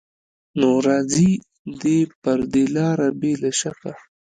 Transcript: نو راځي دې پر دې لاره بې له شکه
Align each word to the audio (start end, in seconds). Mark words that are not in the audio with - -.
نو 0.59 0.69
راځي 0.87 1.31
دې 1.81 1.97
پر 2.21 2.39
دې 2.53 2.63
لاره 2.75 3.07
بې 3.19 3.33
له 3.43 3.51
شکه 3.59 3.91